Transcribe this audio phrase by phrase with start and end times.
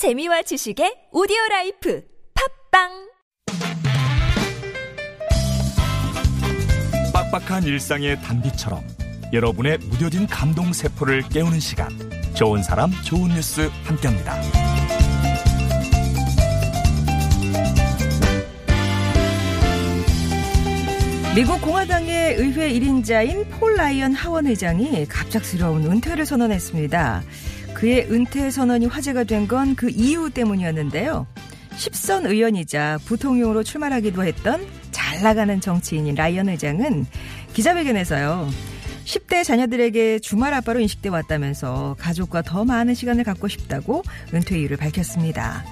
[0.00, 2.02] 재미와 지식의 오디오 life
[2.72, 2.88] 팟빵
[7.12, 8.82] 빡빡한 일상의 단비처럼
[9.34, 11.90] 여러분의 무뎌진 감동 세포를 깨우는 시간
[12.32, 14.40] 좋은 사람 좋은 뉴스 함께합니다.
[21.36, 27.22] 미국 공화당의 의회 1인자인 폴 라이언 하원 의장이 갑작스러운 은퇴를 선언했습니다.
[27.74, 31.26] 그의 은퇴 선언이 화제가 된 건 그 이유 때문이었는데요.
[31.76, 37.06] 10선 의원이자 부통령으로 출마하기도 했던 잘 나가는 정치인인 라이언 의장은
[37.54, 38.48] 기자회견에서요.
[39.04, 44.02] 10대 자녀들에게 주말 아빠로 인식돼 왔다면서 가족과 더 많은 시간을 갖고 싶다고
[44.34, 45.64] 은퇴 이유를 밝혔습니다.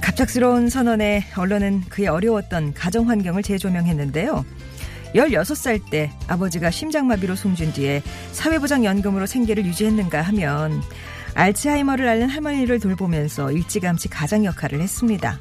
[0.00, 4.44] 갑작스러운 선언에 언론은 그의 어려웠던 가정 환경을 재조명했는데요.
[5.14, 10.82] 16살 때 아버지가 심장마비로 숨진 뒤에 사회보장연금으로 생계를 유지했는가 하면
[11.34, 15.38] 알츠하이머를 앓는 할머니를 돌보면서 일찌감치 가장 역할을 했습니다.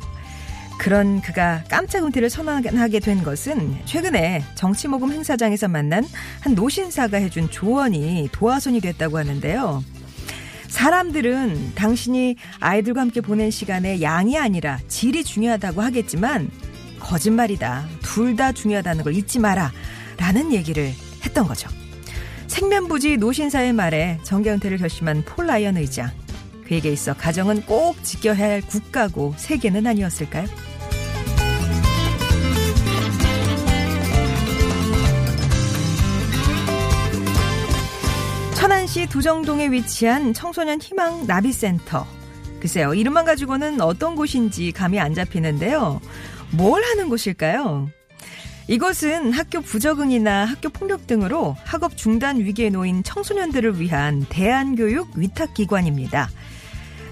[0.77, 6.05] 그런 그가 깜짝 은퇴를 선언하게 된 것은 최근에 정치모금 행사장에서 만난
[6.39, 9.83] 한 노신사가 해준 조언이 도화선이 됐다고 하는데요.
[10.69, 16.49] 사람들은 당신이 아이들과 함께 보낸 시간의 양이 아니라 질이 중요하다고 하겠지만
[16.99, 17.87] 거짓말이다.
[18.01, 19.71] 둘 다 중요하다는 걸 잊지 마라.
[20.17, 20.93] 라는 얘기를
[21.25, 21.69] 했던 거죠.
[22.47, 26.11] 생면부지 노신사의 말에 은퇴를 결심한 폴 라이언 의장.
[26.67, 30.45] 그에게 있어 가정은 꼭 지켜야 할 국가고 세계는 아니었을까요?
[38.55, 42.05] 천안시 두정동에 위치한 청소년 희망 나비센터.
[42.59, 46.01] 글쎄요, 이름만 가지고는 어떤 곳인지 감이 안 잡히는데요.
[46.51, 47.89] 뭘 하는 곳일까요?
[48.67, 56.29] 이곳은 학교 부적응이나 학교 폭력 등으로 학업 중단 위기에 놓인 청소년들을 위한 대안교육 위탁기관입니다.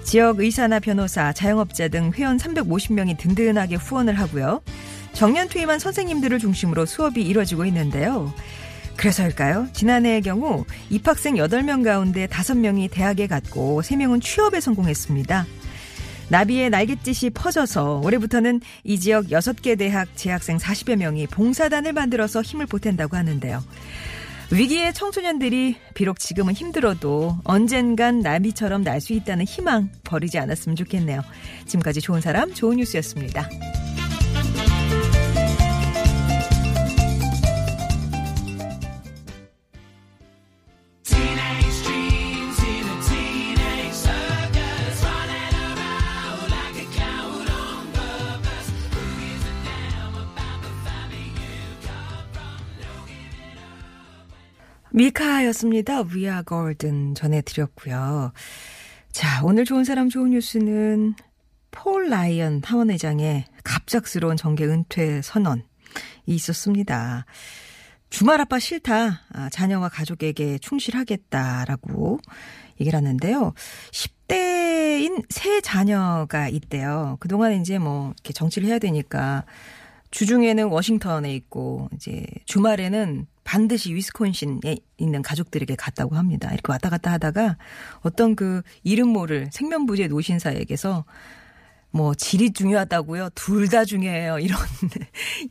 [0.04, 4.62] 지역 의사나 변호사, 자영업자 등 회원 350명이 든든하게 후원을 하고요.
[5.14, 8.32] 정년 퇴임한 선생님들을 중심으로 수업이 이뤄지고 있는데요.
[8.96, 9.68] 그래서일까요?
[9.74, 15.46] 지난해의 경우 입학생 8명 가운데 5명이 대학에 갔고 3명은 취업에 성공했습니다.
[16.30, 23.16] 나비의 날갯짓이 퍼져서 올해부터는 이 지역 6개 대학 재학생 40여 명이 봉사단을 만들어서 힘을 보탠다고
[23.16, 23.64] 하는데요.
[24.52, 31.22] 위기의 청소년들이 비록 지금은 힘들어도 언젠간 나비처럼 날 수 있다는 희망 버리지 않았으면 좋겠네요.
[31.66, 33.50] 지금까지 좋은 사람, 좋은 뉴스였습니다.
[54.98, 56.06] 밀카였습니다.
[56.06, 58.32] We are golden 전해드렸고요.
[59.12, 61.14] 자, 오늘 좋은 사람 좋은 뉴스는
[61.70, 65.62] 폴 라이언 하원 의장의 갑작스러운 정계 은퇴 선언이
[66.26, 67.28] 있었습니다.
[68.10, 69.22] 주말 아빠 싫다.
[69.34, 72.18] 아, 자녀와 가족에게 충실하겠다라고
[72.82, 73.54] 얘기를 하는데요.
[73.92, 77.18] 10대인 세 자녀가 있대요.
[77.20, 79.46] 그동안 이제 뭐 이렇게 정치를 해야 되니까
[80.10, 86.50] 주중에는 워싱턴에 있고 이제 주말에는 반드시 위스콘신에 있는 가족들에게 갔다고 합니다.
[86.52, 87.58] 이렇게 왔다 갔다 하다가
[88.02, 91.06] 어떤 그 이름 모를 생면부지의 노신사에게서
[91.92, 93.30] 뭐 질이 중요하다고요.
[93.36, 94.40] 둘 다 중요해요.
[94.44, 94.60] 이런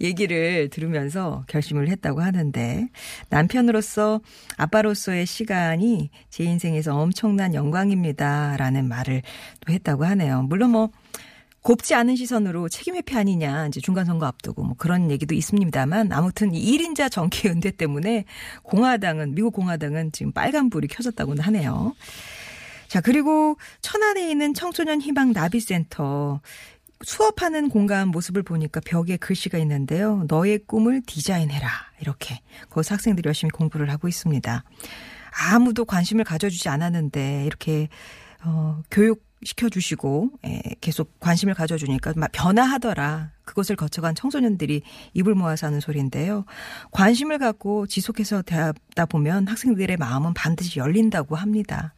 [0.03, 2.87] 얘기를 들으면서 결심을 했다고 하는데
[3.31, 4.21] 남편으로서
[4.59, 9.23] 아빠로서의 시간이 제 인생에서 엄청난 영광입니다 라는 말을
[9.67, 10.43] 또 했다고 하네요.
[10.43, 10.91] 물론 뭐
[11.67, 16.55] 곱지 않은 시선으로 책임 회피 아니냐 이제 중간 선거 앞두고 뭐 그런 얘기도 있습니다만 아무튼
[16.55, 18.25] 이 1인자 정기 은퇴 때문에
[18.63, 21.93] 공화당은 미국 공화당은 지금 빨간 불이 켜졌다고는 하네요.
[22.87, 26.41] 자, 그리고 천안에 있는 청소년 희망 나비센터
[27.03, 30.25] 수업하는 공간 모습을 보니까 벽에 글씨가 있는데요.
[30.29, 31.69] 너의 꿈을 디자인해라.
[32.01, 32.43] 이렇게.
[32.71, 34.63] 거기서 학생들이 열심히 공부를 하고 있습니다.
[35.51, 37.89] 아무도 관심을 가져주지 않았는데 이렇게
[38.45, 43.36] 어, 교육 시켜주시고 예, 계속 관심을 가져주니까 변화하더라.
[43.47, 44.83] 그것을 거쳐간 청소년들이
[45.15, 46.45] 입을 모아서 하는 소리인데요.
[46.91, 51.95] 관심을 갖고 지속해서 대하다 보면 학생들의 마음은 반드시 열린다고 합니다.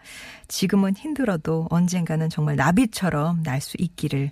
[0.47, 4.31] 지금은 힘들어도 언젠가는 정말 나비처럼 날 수 있기를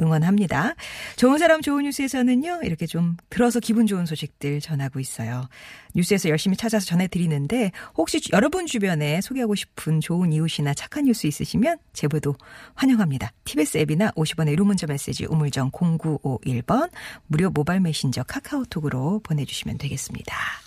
[0.00, 0.74] 응원합니다.
[1.16, 5.48] 좋은 사람 좋은 뉴스에서는요, 이렇게 좀 들어서 기분 좋은 소식들 전하고 있어요.
[5.94, 12.34] 뉴스에서 열심히 찾아서 전해드리는데, 혹시 여러분 주변에 소개하고 싶은 좋은 이웃이나 착한 뉴스 있으시면 제보도
[12.74, 13.30] 환영합니다.
[13.44, 16.88] TBS 앱이나 50원의 유료 문자 메시지 우물정 0951번
[17.26, 20.63] 무료 모바일 메신저 카카오톡으로 보내주시면 되겠습니다.